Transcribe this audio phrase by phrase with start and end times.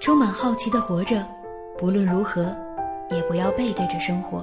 [0.00, 1.22] 充满好奇的活着，
[1.76, 2.56] 不论如何，
[3.10, 4.42] 也不要背对着生活。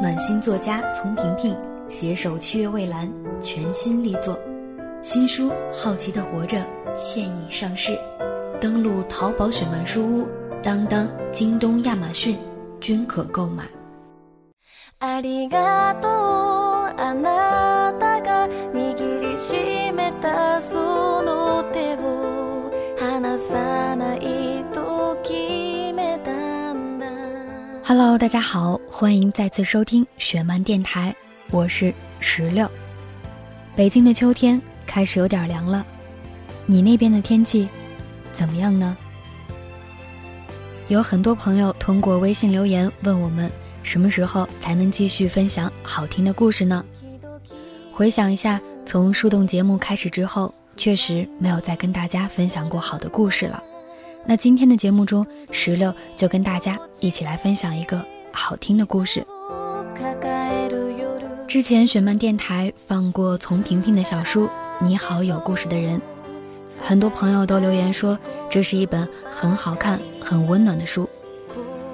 [0.00, 1.54] 暖心作家丛萍萍
[1.90, 3.06] 携手七月蔚蓝
[3.42, 4.34] 全新力作，
[5.02, 6.56] 新书《好奇的活着》
[6.96, 7.92] 现已上市，
[8.58, 10.26] 登录淘宝雪漫书屋、
[10.62, 12.34] 当当、京东、亚马逊
[12.80, 13.64] 均可购买。
[27.84, 31.12] Hello，大家好，欢迎再次收听雪漫电台，
[31.50, 32.70] 我是石榴。
[33.74, 35.84] 北京的秋天开始有点凉了，
[36.64, 37.68] 你那边的天气
[38.32, 38.96] 怎么样呢？
[40.86, 43.50] 有很多朋友通过微信留言问我们，
[43.82, 46.84] 什么时候才能继续分享好听的故事呢？
[47.92, 53.60] 回想一下，从树洞节目开始之后，确实没有再跟大家分享过好的故事了。
[54.24, 59.26] 那今天的节目中，石榴就跟大家一起来分享一个好听的故事。
[61.48, 64.46] 之前雪漫电台放过丛萍萍的小书
[64.80, 65.98] 《你好有故事的人》，
[66.80, 71.08] 很多朋友都留言说这是一本很好看、很温暖的书。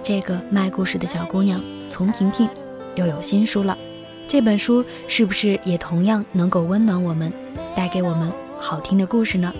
[0.02, 2.48] 这个卖故事的小姑娘丛萍萍
[2.94, 3.76] 又有新书了，
[4.28, 7.32] 这本书是不是也同样能够温暖我们，
[7.74, 9.52] 带给我们好听的故事呢？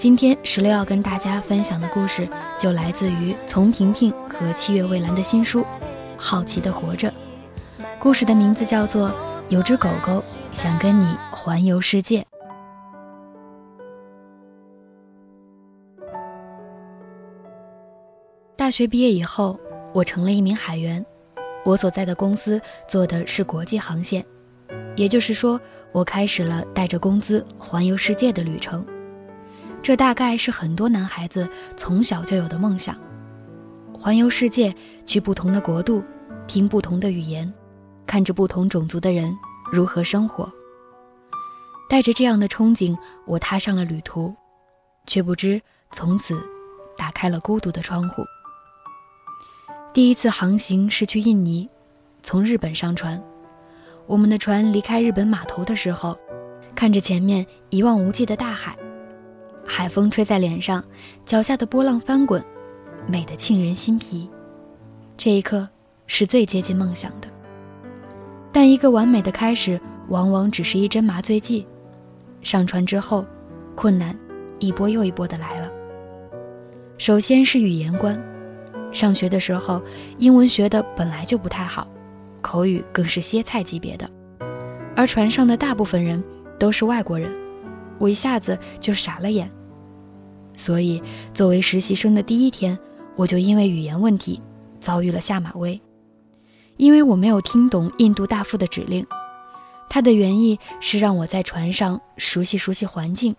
[0.00, 2.26] 今天石榴要跟大家分享的故事，
[2.58, 5.60] 就来自于丛萍萍和七月蔚蓝的新书
[6.16, 7.08] 《好奇的活着》。
[7.98, 9.10] 故事的名字叫做
[9.50, 12.22] 《有只狗狗想跟你环游世界》。
[18.56, 19.60] 大学毕业以后，
[19.92, 21.04] 我成了一名海员。
[21.62, 24.24] 我所在的公司做的是国际航线，
[24.96, 25.60] 也就是说，
[25.92, 28.82] 我开始了带着工资环游世界的旅程。
[29.82, 32.94] 这大概是很多男孩子从小就有的梦想：
[33.98, 34.74] 环游世界，
[35.06, 36.04] 去不同的国度，
[36.46, 37.52] 听不同的语言，
[38.06, 39.34] 看着不同种族的人
[39.72, 40.52] 如何生活。
[41.88, 42.96] 带着这样的憧憬，
[43.26, 44.34] 我踏上了旅途，
[45.06, 45.60] 却不知
[45.90, 46.40] 从此
[46.96, 48.22] 打开了孤独的窗户。
[49.92, 51.68] 第一次航行是去印尼，
[52.22, 53.20] 从日本上船。
[54.06, 56.16] 我们的船离开日本码头的时候，
[56.76, 58.76] 看着前面一望无际的大海。
[59.72, 60.84] 海风吹在脸上，
[61.24, 62.44] 脚下的波浪翻滚，
[63.06, 64.28] 美得沁人心脾。
[65.16, 65.66] 这一刻
[66.08, 67.28] 是最接近梦想的。
[68.50, 71.64] 但一个完美的开始，往往只是一针麻醉剂。
[72.42, 73.24] 上船之后，
[73.76, 74.18] 困难
[74.58, 75.70] 一波又一波的来了。
[76.98, 78.20] 首先是语言关，
[78.90, 79.80] 上学的时候，
[80.18, 81.86] 英文学的本来就不太好，
[82.42, 84.10] 口语更是歇菜级别的，
[84.96, 86.22] 而船上的大部分人
[86.58, 87.32] 都是外国人，
[87.98, 89.48] 我一下子就傻了眼。
[90.60, 92.78] 所以，作为实习生的第一天，
[93.16, 94.38] 我就因为语言问题
[94.78, 95.80] 遭遇了下马威。
[96.76, 99.06] 因为我没有听懂印度大副的指令，
[99.88, 103.34] 他的原意是让我在船上熟悉熟悉环境，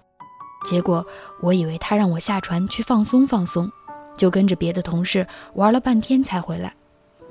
[0.65, 1.05] 结果
[1.43, 3.71] 我以为他让我下船去放松放松，
[4.17, 6.73] 就跟着别的同事玩了半天才回来，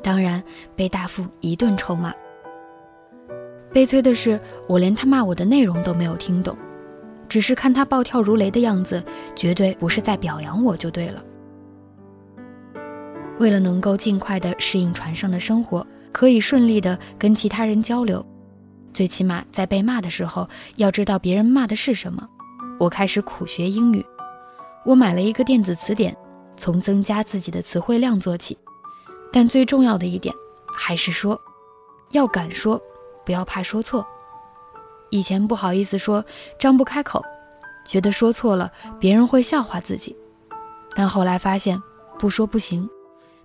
[0.05, 0.41] 当然
[0.77, 2.15] 被大副一顿臭骂。
[3.73, 6.57] 悲催的是，我连他骂我的内容都没有听懂。
[7.31, 9.03] 只是看他暴跳如雷的样子，
[9.37, 11.25] 绝对不是在表扬我就对了。
[13.39, 18.25] 为了能够尽快的适应船上的生活，可以顺利的跟其他人交流，
[18.93, 22.29] 最起码在被骂的时候要知道别人骂的是什么。
[22.81, 24.05] 我开始苦学英语，
[24.85, 26.15] 我买了一个电子词典，
[26.57, 28.59] 从增加自己的词汇量做起。
[29.33, 30.35] 但最重要的一点，
[30.77, 31.41] 还是说，
[32.11, 32.81] 要敢说，
[33.25, 34.05] 不要怕说错。
[35.11, 36.25] 以前不好意思说，
[36.59, 37.25] 张不开口，
[37.85, 40.17] 觉得说错了别人会笑话自己。
[40.95, 41.81] 但后来发现
[42.19, 42.89] 不说不行，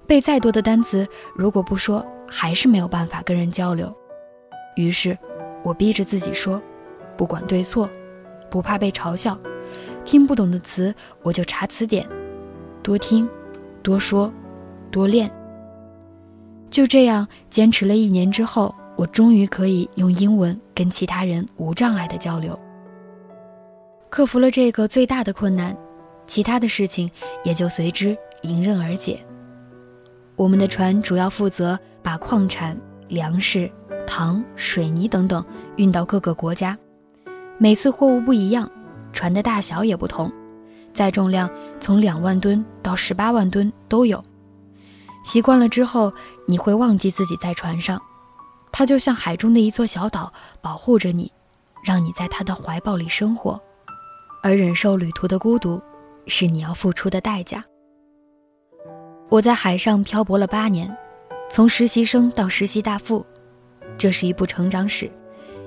[0.08, 3.94] 背再多的单词，如果不说还是没有办法跟人交流。
[4.76, 5.18] 于是，
[5.64, 6.62] 我逼着自己说，
[7.18, 7.90] 不管对错，
[8.50, 9.38] 不怕被嘲笑。
[10.04, 10.94] 听不懂的词
[11.24, 12.08] 我就查词典，
[12.84, 13.28] 多听，
[13.82, 14.32] 多说，
[14.92, 15.32] 多练。
[16.70, 18.74] 就这样坚持了一年之后。
[18.96, 22.58] 我终于可以用英文跟其他人无障碍的交流。
[24.10, 25.76] 克服了这个最大的困难，
[26.26, 27.10] 其他的事情
[27.44, 29.20] 也就随之迎刃而解。
[30.38, 33.70] 我们的船主要负责把矿产、粮食、
[34.08, 35.44] 糖、水泥等等
[35.76, 36.78] 运到各个国家，
[37.58, 38.70] 每次货物不一样，
[39.12, 40.32] 船的大小也不同，
[40.94, 41.50] 载重量
[41.80, 44.24] 从两万吨到十八万吨都有。
[45.26, 46.14] 习惯了之后，
[46.48, 48.02] 你会忘记自己在船上。
[48.78, 51.32] 它就像海中的一座小岛，保护着你，
[51.82, 53.58] 让你在它的怀抱里生活，
[54.44, 55.82] 而忍受旅途的孤独，
[56.28, 57.64] 是你要付出的代价。
[59.30, 60.94] 我在海上漂泊了八年，
[61.50, 63.26] 从实习生到实习大副，
[63.98, 65.10] 这是一部成长史，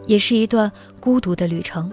[0.05, 0.71] 也是一段
[1.01, 1.91] 孤独的旅程。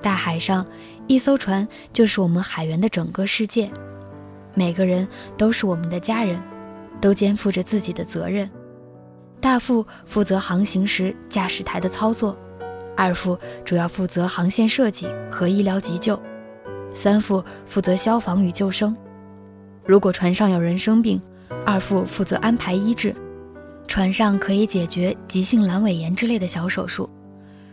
[0.00, 0.66] 大海上，
[1.08, 3.70] 一艘船就是我们海员的整个世界，
[4.54, 5.06] 每个人
[5.36, 6.42] 都是我们的家人，
[7.02, 8.50] 都肩负着自己的责任。
[9.40, 12.36] 大副负责航行时驾驶台的操作，
[12.96, 16.20] 二副主要负责航线设计和医疗急救，
[16.94, 18.94] 三副负责消防与救生。
[19.84, 21.20] 如果船上有人生病，
[21.64, 23.14] 二副负责安排医治。
[23.88, 27.10] 船上可以解决急性阑尾炎之类的小手术，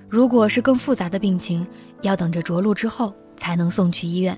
[0.10, 1.68] 如果是更复杂的病情，
[2.02, 4.36] 要等着着陆之后才能送去医院。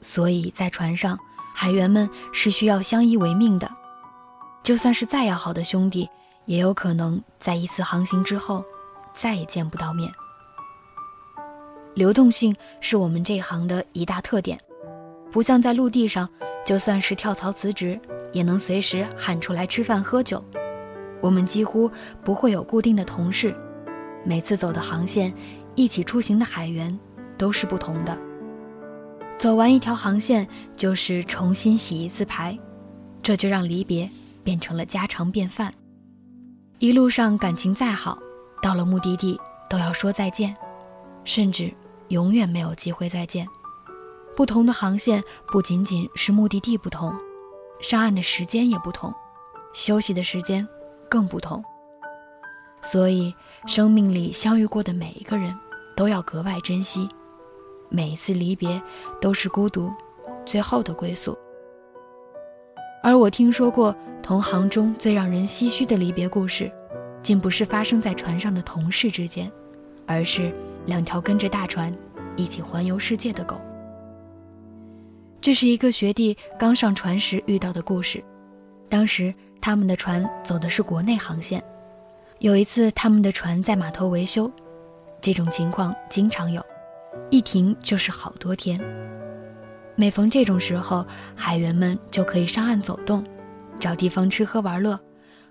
[0.00, 1.16] 所以在船上，
[1.54, 3.70] 海员们是需要相依为命的，
[4.64, 6.08] 就算是再要好的兄弟。
[6.50, 8.64] 也有可能在一次航行之后，
[9.14, 10.10] 再也见不到面。
[11.94, 14.58] 流动性是我们这行的一大特点，
[15.30, 16.28] 不像在陆地上，
[16.66, 18.00] 就算是跳槽辞职，
[18.32, 20.44] 也能随时喊出来吃饭喝酒。
[21.20, 21.88] 我们几乎
[22.24, 23.54] 不会有固定的同事，
[24.24, 25.32] 每次走的航线，
[25.76, 26.98] 一起出行的海员
[27.38, 28.18] 都是不同的。
[29.38, 32.58] 走完一条航线，就是重新洗一次牌，
[33.22, 34.10] 这就让离别
[34.42, 35.72] 变成了家常便饭。
[36.80, 38.18] 一路上感情再好，
[38.62, 39.38] 到了目的地
[39.68, 40.56] 都要说再见，
[41.24, 41.70] 甚至
[42.08, 43.46] 永远没有机会再见。
[44.34, 47.14] 不同的航线不仅仅是目的地不同，
[47.82, 49.12] 上岸的时间也不同，
[49.74, 50.66] 休息的时间
[51.06, 51.62] 更不同。
[52.80, 53.34] 所以，
[53.66, 55.54] 生命里相遇过的每一个人，
[55.94, 57.06] 都要格外珍惜。
[57.90, 58.80] 每一次离别，
[59.20, 59.92] 都是孤独
[60.46, 61.38] 最后的归宿。
[63.02, 66.70] 而我听说过同行中最让人唏嘘的离别故事，
[67.22, 69.50] 竟不是发生在船上的同事之间，
[70.06, 70.52] 而是
[70.86, 71.92] 两条跟着大船
[72.36, 73.60] 一起环游世界的狗。
[75.40, 78.22] 这是一个学弟刚上船时遇到的故事。
[78.88, 81.62] 当时他们的船走的是国内航线，
[82.40, 84.50] 有一次他们的船在码头维修，
[85.20, 86.64] 这种情况经常有，
[87.30, 88.78] 一停就是好多天。
[89.96, 93.24] 每逢这种时候，海员们就可以上岸走动，
[93.80, 95.00] 找地方吃喝玩乐，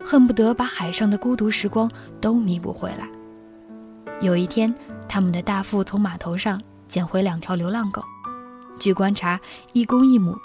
[0.05, 1.89] 恨不得把海上的孤独时光
[2.21, 3.09] 都弥补回来。
[4.21, 4.73] 有一天，
[5.07, 8.03] 他们的大副从码头上捡回两条流浪狗，
[8.77, 9.39] 据观察，
[9.73, 10.37] 一公一母，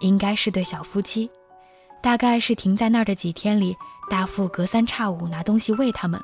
[0.00, 1.30] 应该是对小夫妻。
[2.02, 3.76] 大概是停在那儿的几天里，
[4.08, 6.20] 大副隔三差五拿东西喂它们，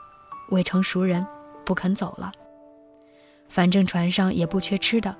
[0.50, 1.26] 喂成熟人，
[1.64, 2.32] 不肯走了。
[3.48, 5.14] 反正船上也不缺吃的。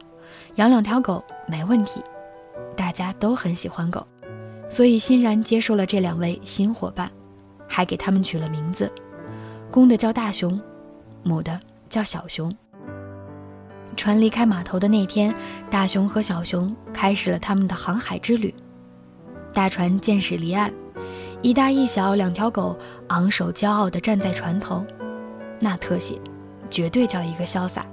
[0.57, 2.03] 养两条狗没问题，
[2.77, 4.05] 大家都很喜欢狗，
[4.69, 7.11] 所以欣然接受了这两位新伙伴，
[7.69, 8.91] 还给他们取了名字，
[9.71, 10.61] 公的叫大熊，
[11.23, 11.59] 母的
[11.89, 12.53] 叫小熊。
[13.97, 15.35] 船离开码头的那天，
[15.71, 18.55] 大熊和小熊开始了他们的航海之旅。
[19.55, 20.71] 大船渐驶离岸，
[21.41, 22.77] 一大一小两条狗
[23.09, 24.85] 昂首骄傲地站在船头，
[25.59, 26.21] 那特写，
[26.69, 27.87] 绝对叫一个潇洒。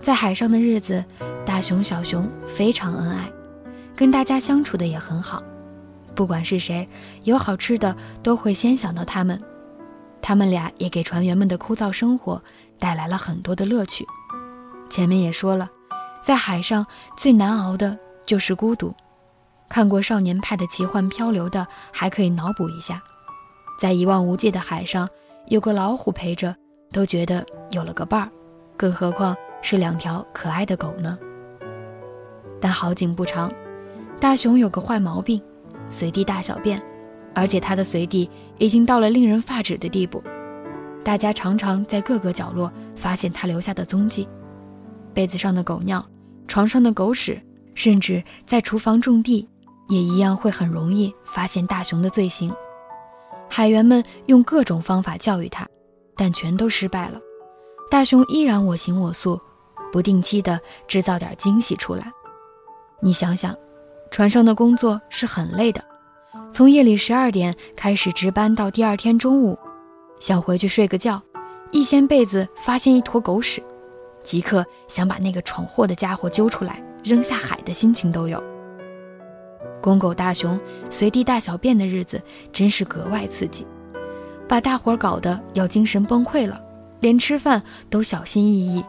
[0.00, 1.04] 在海上的日子，
[1.46, 3.30] 大熊、小熊非常恩爱，
[4.00, 5.42] 跟大家相处的也很好。
[6.14, 6.88] 不管是谁，
[7.24, 9.38] 有好吃的都会先想到他们。
[10.22, 12.42] 他们俩也给船员们的枯燥生活
[12.78, 14.06] 带来了很多的乐趣。
[14.88, 15.68] 前面也说了，
[16.22, 18.94] 在海上最难熬的就是孤独。
[19.68, 23.02] 看过《少年派的奇幻漂流》的，还可以脑补一下，
[23.78, 25.06] 在一望无际的海上，
[25.48, 26.56] 有个老虎陪着，
[26.90, 28.30] 都觉得有了个伴儿，
[28.78, 29.36] 更何况。
[29.60, 31.18] 是两条可爱的狗呢。
[32.62, 33.52] 但好景不长，
[34.20, 35.40] 大熊有个坏毛病，
[35.88, 36.80] 随地大小便，
[37.34, 40.22] 而且他的随地已经到了令人发指的地步。
[41.02, 44.28] 大家常常在各个角落发现他留下的踪迹：
[45.14, 46.06] 被子上的狗尿，
[46.46, 47.40] 床上的狗屎，
[47.74, 49.48] 甚至在厨房种地，
[49.88, 52.52] 也一样会很容易发现大熊的罪行。
[53.48, 55.66] 海员们用各种方法教育他，
[56.14, 57.18] 但全都失败了。
[57.90, 59.40] 大熊依然我行我素。
[59.92, 62.12] 不定期的制造点惊喜出来，
[63.02, 63.52] 你想想，
[64.10, 65.82] 船上的工作是很累的，
[66.52, 69.56] 从夜里十二点开始值班到第二天中午，
[70.18, 71.22] 想回去睡个觉，
[71.70, 73.62] 一掀被子发现一坨狗屎，
[74.24, 78.42] 即刻想把那个闯祸的家伙揪出来扔下海的心情都有。
[79.80, 82.20] 公狗大熊随地大小便的日子
[82.52, 83.64] 真是格外刺激，
[84.48, 86.60] 把大伙儿搞得要精神崩溃了，
[86.98, 88.84] 连吃饭都小心翼翼。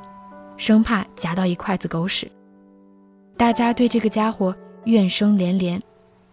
[0.57, 2.29] 生怕夹到一筷子狗屎，
[3.37, 5.81] 大家对这个家伙怨声连连，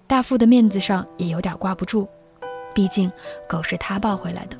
[0.06, 2.08] 大副的面子上也有点挂不住，
[2.74, 3.10] 毕竟
[3.48, 4.56] 狗是他抱回来的。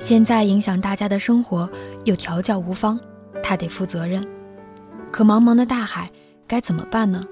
[0.00, 1.68] 现在影响大家的生活，
[2.04, 2.98] 又调教无方，
[3.42, 4.26] 他得负责任。
[5.12, 6.10] 可茫茫的大海
[6.46, 7.22] 该怎么办呢？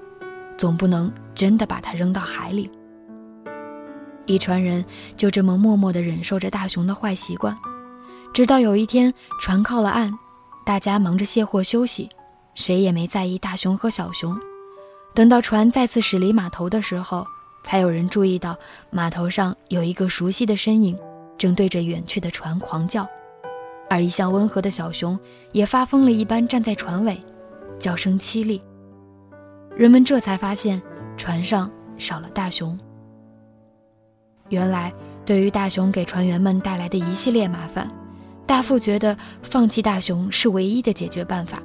[0.57, 2.69] 总不能真的把它扔到海里。
[4.27, 4.85] 一船人
[5.17, 7.57] 就这么默默地忍受着大熊的坏习惯，
[8.31, 10.13] 直到有一天船靠了岸，
[10.63, 12.07] 大家忙着卸货休息，
[12.53, 14.39] 谁也没在意大熊和小熊。
[15.13, 17.25] 等到船再次驶离码头的时候，
[17.63, 18.57] 才有人注意到
[18.89, 20.97] 码头上有一个熟悉的身影，
[21.37, 23.07] 正对着远去的船狂叫，
[23.89, 25.19] 而一向温和的小熊
[25.51, 27.21] 也发疯了一般站在船尾，
[27.77, 28.61] 叫声凄厉。
[29.75, 30.81] 人们这才发现
[31.17, 32.77] 船上少了大熊。
[34.49, 34.93] 原来，
[35.25, 37.87] 对于大熊给船员们带来的一系列麻烦，
[38.45, 41.61] 大副觉得放弃大熊是唯一的解决办法。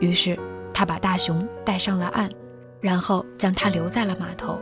[0.00, 0.38] 于是，
[0.72, 2.28] 他把大熊带上了岸，
[2.80, 4.58] 然后将它留在了码头。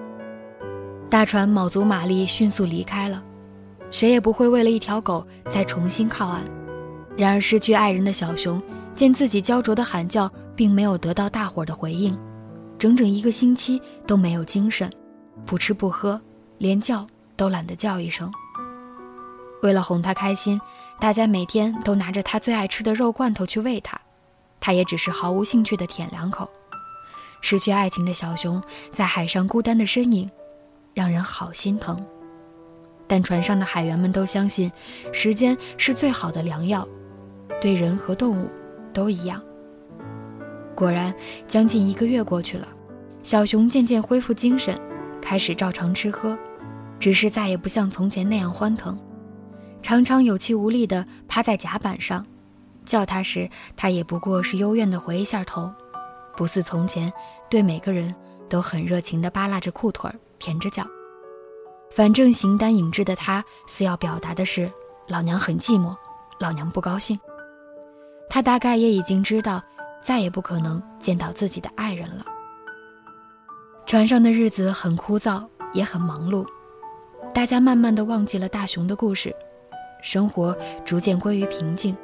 [1.09, 3.23] 大船卯足马力迅速离开了，
[3.91, 6.43] 谁也不会为了一条狗再重新靠岸。
[7.17, 8.63] 然而，失去爱人的小熊
[8.95, 12.17] 见自己焦灼的喊叫并没有得到大伙的回应，
[12.79, 14.91] 整整一个星期都没有精神，
[15.47, 16.21] 不吃不喝，
[16.59, 17.07] 连叫。
[17.39, 18.29] 都懒得叫一声。
[19.63, 20.61] 为了哄他开心，
[20.99, 23.97] 大家每天都拿着他最爱吃的肉罐头去喂他，
[24.59, 26.51] 他也只是毫无兴趣地舔两口。
[27.41, 30.29] 失去爱情的小熊在海上孤单的身影，
[30.95, 32.05] 让人好心疼。
[33.07, 34.71] 但船上的海员们都相信，
[35.13, 36.87] 时间是最好的良药，
[37.61, 38.49] 对人和动物
[38.93, 39.43] 都一样。
[40.75, 41.15] 果然，
[41.47, 42.69] 将近一个月过去了，
[43.23, 44.79] 小熊渐渐恢复精神，
[45.23, 46.39] 开始照常吃喝。
[47.01, 48.99] 只是再也不像从前那样欢腾，
[49.81, 52.27] 常常有气无力地趴在甲板上，
[52.85, 55.73] 叫他时，他也不过是幽怨地回一下头，
[56.39, 57.13] 不似从前
[57.51, 58.15] 对每个人
[58.49, 60.87] 都很热情地扒拉着裤腿儿舔着脚。
[61.91, 64.71] 反正形单影只的他，似要表达的是
[65.09, 65.97] 老娘很寂寞，
[66.39, 67.19] 老娘不高兴。
[68.31, 69.61] 他大概也已经知道，
[70.01, 72.25] 再也不可能见到自己的爱人了。
[73.85, 76.47] 船上的日子很枯燥，也很忙碌。
[77.35, 79.35] 大家慢慢的忘记了大熊的故事，
[80.01, 81.97] 生活逐渐归于平静。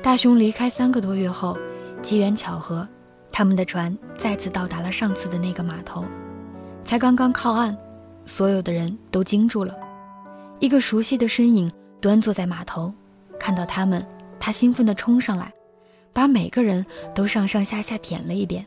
[0.00, 1.58] 大熊离开三个多月后，
[2.00, 2.88] 机缘巧合，
[3.38, 6.04] 他们的船再次到达了上次的那个码头。
[6.84, 7.72] 才刚刚靠岸，
[8.24, 9.72] 所有的人都惊住了。
[10.58, 12.92] 一个熟悉的身影端坐在码头，
[13.38, 14.04] 看到他们，
[14.40, 15.52] 他兴奋地冲上来，
[16.12, 18.66] 把每个人都上上下下舔了一遍。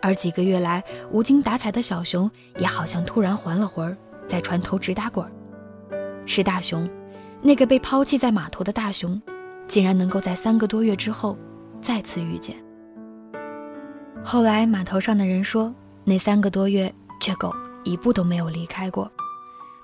[0.00, 3.94] 而几个月来无精打采的小熊，也好像突然还了魂儿。
[4.26, 5.30] 在船头直打滚，
[6.24, 6.88] 是大熊，
[7.42, 9.20] 那个被抛弃在码头的大熊，
[9.68, 11.36] 竟然能够在三个多月之后
[11.82, 12.56] 再次遇见。
[14.24, 15.72] 后来码头上的人说，
[16.04, 17.52] 那三个多月，这狗
[17.84, 19.10] 一步都没有离开过，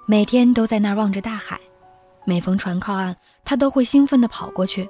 [0.06, 1.58] 每天都在那儿望着大海。
[2.24, 3.14] 每逢船靠岸，
[3.44, 4.88] 它都会兴奋地跑过去，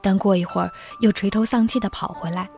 [0.00, 0.70] 但过一会儿
[1.00, 2.48] 又垂头丧气地跑回来。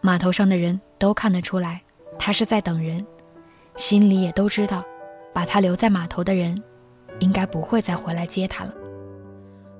[0.00, 1.80] 码头上的人都看得出来，
[2.18, 3.04] 它是在等人，
[3.76, 4.84] 心里也都知道。
[5.32, 6.60] 把他留在码头的人，
[7.20, 8.74] 应该不会再回来接他了。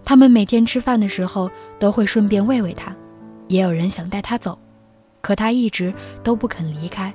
[0.05, 2.95] 他们每天吃饭的时候都会顺便喂喂他，
[3.49, 4.57] 也有人想带他走，
[5.21, 7.13] 可他一直都不肯离开，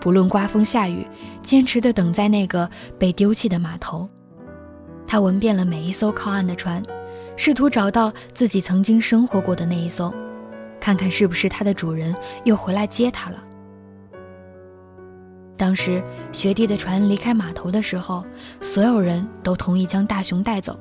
[0.00, 1.06] 不论刮风下雨，
[1.42, 4.08] 坚持地等在那个被丢弃的码头。
[5.06, 6.82] 他闻遍了每一艘靠岸的船，
[7.36, 10.12] 试图找到自己曾经生活过的那一艘，
[10.80, 12.14] 看看是不是他的主人
[12.44, 13.42] 又回来接他了。
[15.56, 16.02] 当时
[16.32, 18.24] 学弟的船离开码头的时候，
[18.60, 20.78] 所有人都同意将大熊带走。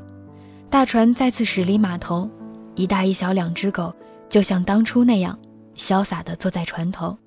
[0.69, 2.27] 大船再次驶离码头，
[2.73, 3.93] 一大一小两只狗
[4.27, 5.37] 就像当初那样
[5.75, 7.17] 潇洒地坐在船头。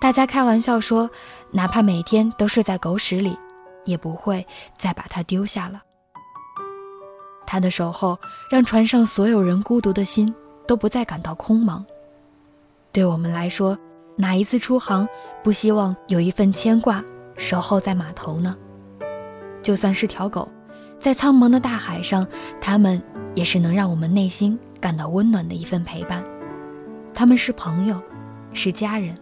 [0.00, 1.08] 大家开玩笑说，
[1.50, 3.38] 哪怕每天都睡在狗屎里，
[3.84, 4.44] 也不会
[4.76, 5.80] 再把它丢下了。
[7.46, 8.18] 他的守候
[8.50, 10.34] 让船上所有人孤独的心
[10.66, 11.84] 都不再感到空茫。
[12.90, 13.78] 对我们来说，
[14.16, 15.06] 哪一次出航，
[15.42, 17.04] 不希望有一份牵挂
[17.36, 18.56] 守候在码头呢？
[19.62, 20.50] 就算是条狗，
[20.98, 22.26] 在苍茫的大海上，
[22.60, 23.00] 它们
[23.34, 26.24] 也是能让我们内心感到温暖的一份陪伴。
[27.22, 28.02] 他们是朋友，
[28.52, 29.16] 是家人。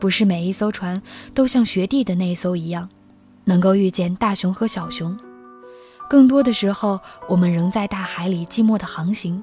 [0.00, 1.00] 不是每一艘船
[1.32, 2.88] 都像学弟的那艘一样，
[3.44, 5.16] 能够遇见大熊和小熊。
[6.10, 6.98] 更多的时候，
[7.28, 9.40] 我们仍在大海里寂寞的航行，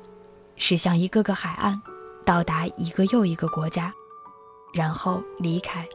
[0.57, 1.81] 驶向一个个海岸。
[2.25, 3.93] 到达一个又一个国家，
[4.73, 5.87] 然后离开。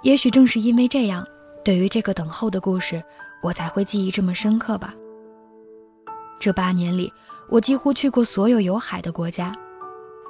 [0.00, 1.26] 也许正是因为这样，
[1.62, 3.04] 对于这个等候的故事，
[3.42, 4.94] 我才会记忆这么深刻吧。
[6.40, 7.12] 这八年里，
[7.52, 9.52] 我几乎去过所有有海的国家。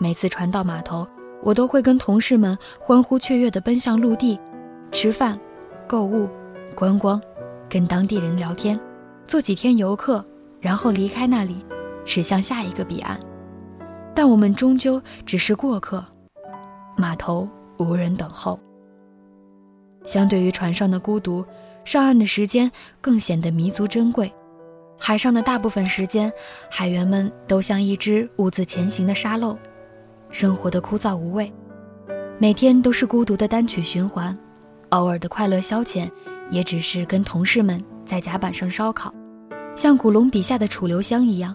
[0.01, 1.07] 每次船到码头，
[1.41, 4.41] 我都会跟同事们欢呼雀跃地奔向陆地，
[4.91, 5.39] 吃饭、
[5.87, 6.29] 购物、
[6.75, 7.23] 观光，
[7.71, 8.79] 跟当地人聊天，
[9.25, 10.25] 做几天游客，
[10.61, 11.65] 然后离开那里，
[12.05, 13.17] 驶向下一个彼岸。
[14.17, 16.05] 但我们终究只是过客，
[16.97, 17.49] 码头
[17.79, 18.59] 无人等候。
[20.05, 21.47] 相对于船上的孤独，
[21.85, 22.69] 上岸的时间
[23.01, 24.35] 更显得弥足珍贵。
[25.05, 26.33] 海上的大部分时间，
[26.71, 29.59] 海员们都像一只兀自前行的沙漏，
[30.31, 31.53] 生活的枯燥无味，
[32.39, 34.39] 每天都是孤独的单曲循环，
[34.91, 36.09] 偶尔的快乐消遣，
[36.51, 39.13] 也只是跟同事们在甲板上烧烤，
[39.75, 41.53] 像古龙笔下的楚留香一样，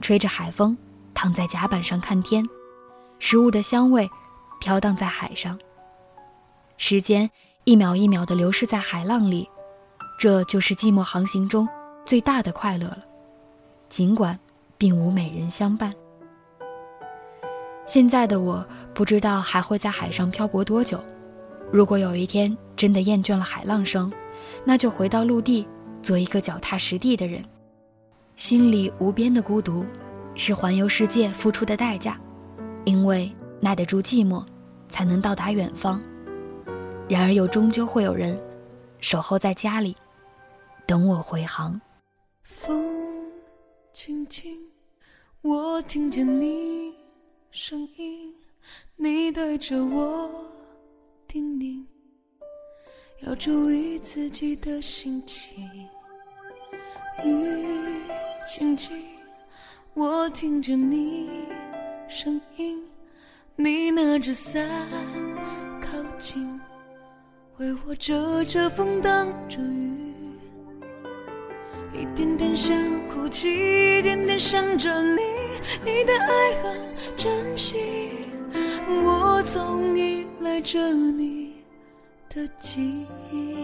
[0.00, 0.74] 吹着海风，
[1.12, 2.42] 躺在甲板上看天，
[3.18, 4.08] 食物的香味
[4.58, 5.58] 飘荡在海上，
[6.78, 7.28] 时间
[7.64, 9.46] 一秒一秒地流逝在海浪里，
[10.18, 11.68] 这就是寂寞航行中。
[12.06, 13.04] 最大的快乐了，
[13.90, 14.38] 尽管
[14.78, 15.92] 并无美人相伴。
[17.84, 21.02] 现在的我不知道还会在海上漂泊多久。
[21.72, 24.12] 如果有一天真的厌倦了海浪声，
[24.64, 25.66] 那就回到陆地，
[26.00, 27.44] 做一个脚踏实地的人。
[28.36, 29.84] 心里无边的孤独，
[30.34, 32.20] 是环游世界付出的代价，
[32.84, 34.46] 因为耐得住寂寞，
[34.88, 36.00] 才能到达远方。
[37.08, 38.40] 然而又终究会有人
[39.00, 39.96] 守候在家里，
[40.86, 41.80] 等我回航。
[42.46, 43.26] 风
[43.92, 44.56] 轻轻，
[45.42, 46.94] 我听见你
[47.50, 48.32] 声音，
[48.94, 50.30] 你对着我
[51.26, 51.84] 叮咛，
[53.22, 55.68] 要注意自己的心情。
[57.24, 58.00] 雨
[58.46, 58.96] 轻轻，
[59.94, 61.28] 我听见你
[62.08, 62.80] 声音，
[63.56, 64.68] 你拿着伞
[65.80, 66.60] 靠近，
[67.58, 69.85] 为我遮着风，挡着雨。
[71.98, 72.76] 一点点想
[73.08, 73.48] 哭泣，
[73.98, 75.22] 一点点想着你，
[75.82, 76.76] 你的爱很
[77.16, 78.10] 珍惜，
[78.86, 81.64] 我总依赖着你
[82.28, 83.56] 的记忆。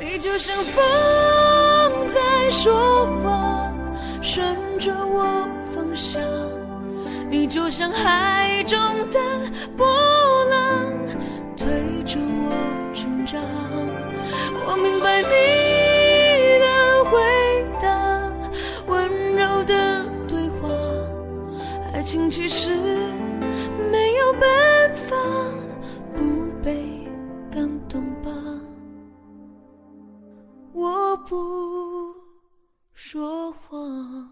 [0.00, 0.82] 你就像风
[2.08, 3.72] 在说话，
[4.20, 4.44] 顺
[4.80, 6.20] 着我方向；
[7.30, 8.76] 你就像海中
[9.10, 9.20] 的
[9.76, 9.86] 波
[10.50, 10.92] 浪，
[11.56, 11.68] 推
[12.04, 12.43] 着我。
[13.40, 15.28] 我明白你
[16.60, 17.12] 的回
[17.80, 17.86] 答，
[18.86, 20.68] 温柔的对话。
[21.92, 22.74] 爱情其实
[23.90, 25.16] 没有办法
[26.16, 27.06] 不被
[27.50, 28.30] 感动吧。
[30.72, 31.36] 我不
[32.92, 34.30] 说谎。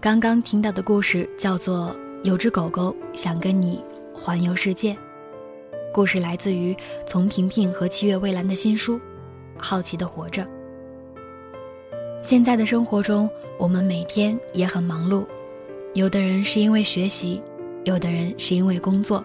[0.00, 3.84] 刚刚听到的故事叫做《有只狗狗想跟你
[4.14, 4.94] 环游世界》。
[5.92, 6.74] 故事来自于
[7.06, 8.96] 丛萍萍和七月蔚蓝的新书
[9.58, 10.42] 《好奇的活着》。
[12.22, 13.28] 现在的生活中，
[13.58, 15.26] 我们每天也很忙碌，
[15.92, 17.42] 有的人是因为学习，
[17.84, 19.22] 有的人是因为工作，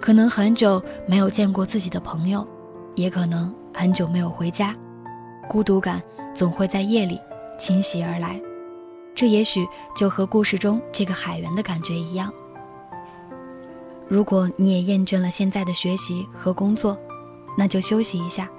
[0.00, 2.44] 可能很久没有见过自己的朋友，
[2.96, 4.76] 也可能很久没有回家，
[5.48, 6.02] 孤独感
[6.34, 7.20] 总会在夜里
[7.56, 8.40] 侵袭而来。
[9.14, 12.32] 这也许就和故事中这个海员的感觉一样。
[14.10, 16.98] 如果你也厌倦了现在的学习和工作，
[17.56, 18.50] 那就休息一下。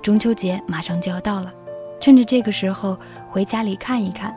[0.00, 1.52] 中秋节马上就要到了，
[2.00, 2.96] 趁着这个时候
[3.28, 4.32] 回家里看一看，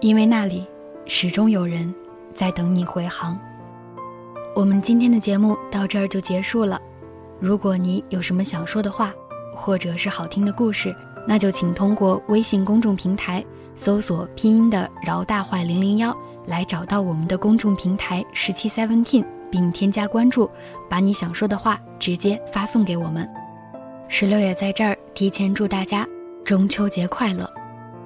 [0.00, 0.68] 因为那里
[1.06, 1.94] 始终有人
[2.36, 3.40] 在等你回航。
[4.54, 6.78] 我们今天的节目到这儿就结束了。
[7.40, 9.14] 如果你有什么想说的话，
[9.56, 10.94] 或者是好听的故事，
[11.26, 13.42] 那就请通过微信公众平台
[13.74, 16.14] 搜索拼音的饶大坏零零幺。
[16.46, 20.50] 来找到我们的公众平台十七 seventeen，并添加关注，
[20.88, 23.28] 把你想说的话直接发送给我们。
[24.08, 26.06] 石榴也在这儿提前祝大家
[26.44, 27.50] 中秋节快乐，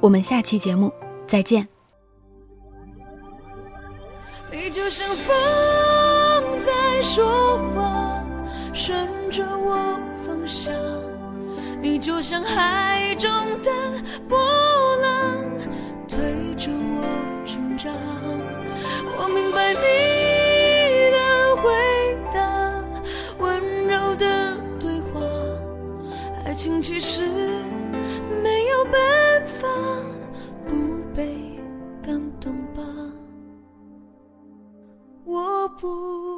[0.01, 0.93] 我们下期节目
[1.27, 1.67] 再见。
[4.53, 5.35] 你就像风
[6.61, 8.25] 在说话，
[8.73, 10.73] 顺着我方向；
[11.83, 13.29] 你就像海中
[13.63, 13.71] 的
[14.29, 14.39] 波
[15.03, 15.37] 浪，
[16.09, 16.19] 推
[16.55, 17.93] 着我成长。
[19.27, 22.39] 我明白你的回答，
[23.41, 25.21] 温柔的对话，
[26.45, 27.27] 爱情其实
[28.41, 29.67] 没有办法
[30.69, 31.59] 不被
[32.05, 32.85] 感动吧。
[35.25, 36.36] 我不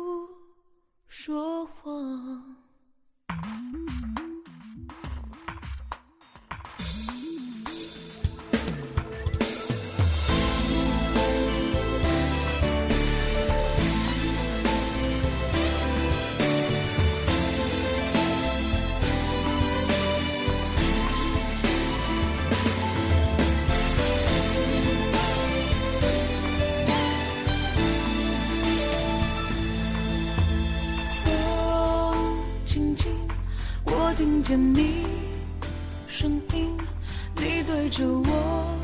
[37.99, 38.79] 着我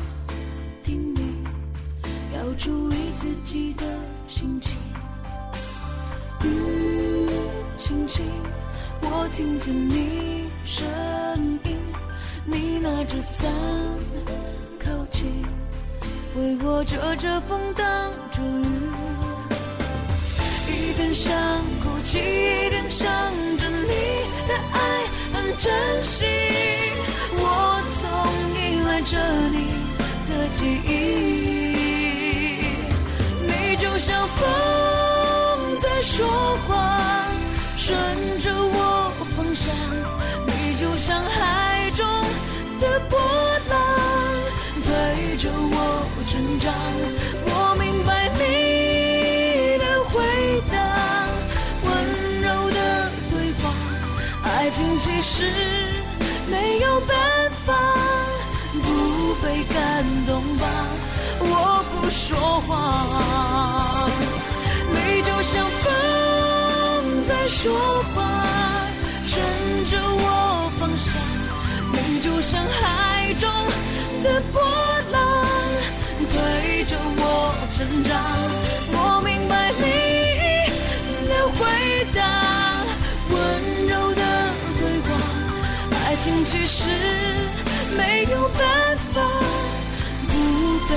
[0.83, 1.21] 叮咛，
[2.35, 3.85] 要注意自己的
[4.27, 4.77] 心情。
[6.43, 7.29] 雨，
[7.77, 8.25] 轻轻，
[8.99, 10.85] 我听见你声
[11.63, 11.77] 音，
[12.43, 13.49] 你拿着伞
[14.77, 15.31] 靠近，
[16.35, 17.85] 为我遮着风，挡
[18.29, 18.65] 着雨。
[20.67, 21.33] 一点想
[21.79, 23.09] 哭泣，一点想
[23.57, 23.87] 着你
[24.45, 26.27] 的爱很真心。
[27.37, 28.03] 我从
[28.59, 28.64] 一
[28.95, 29.17] 依赖着
[29.49, 29.57] 你
[30.25, 30.91] 的记忆，
[33.45, 34.47] 你就像风
[35.81, 36.25] 在说
[36.65, 37.25] 话，
[37.75, 37.93] 顺
[38.39, 39.75] 着我方向。
[40.47, 42.07] 你就像海中
[42.79, 43.19] 的波
[43.69, 43.77] 浪，
[44.81, 46.73] 推着我成长。
[47.47, 50.23] 我明白你的回
[50.71, 50.75] 答，
[51.83, 51.91] 温
[52.41, 53.63] 柔的对话，
[54.43, 55.43] 爱情其实
[56.49, 57.17] 没有办
[57.65, 57.73] 法
[59.25, 60.67] 不被感动吧。
[61.39, 64.07] 我不说话，
[64.93, 65.83] 你就像风
[67.27, 67.73] 在说
[68.13, 68.21] 话，
[69.25, 69.33] 顺
[69.87, 71.19] 着我方向。
[71.91, 73.49] 你就像海中
[74.21, 74.61] 的波
[75.11, 75.17] 浪，
[76.29, 78.13] 推着我成长。
[78.93, 79.83] 我明白你
[81.27, 81.65] 的回
[82.13, 82.21] 答，
[83.31, 83.33] 温
[83.87, 84.21] 柔的
[84.77, 85.09] 对话，
[86.05, 86.83] 爱情其实
[87.97, 89.21] 没有办法
[90.27, 90.33] 不
[90.87, 90.91] 被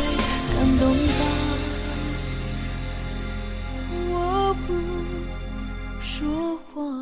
[0.54, 0.82] 感动
[1.18, 1.20] 吧。
[4.10, 4.68] 我不
[6.00, 6.97] 说谎。